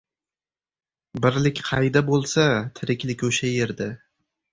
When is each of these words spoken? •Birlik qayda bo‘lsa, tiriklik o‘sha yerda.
•Birlik 1.25 1.61
qayda 1.67 2.03
bo‘lsa, 2.07 2.45
tiriklik 2.79 3.23
o‘sha 3.29 3.51
yerda. 3.53 3.89